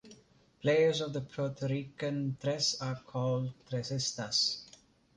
[0.63, 4.63] Players of the Puerto Rican tres are called "tresistas".